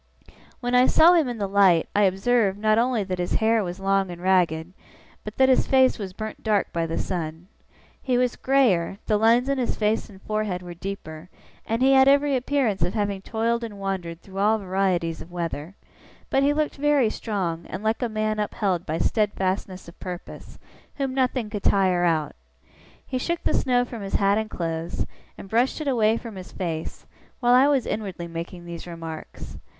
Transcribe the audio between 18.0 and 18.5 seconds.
a man